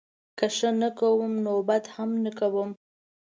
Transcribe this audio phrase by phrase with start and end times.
[0.37, 2.69] که ښه نه کوم نوبدهم نه کوم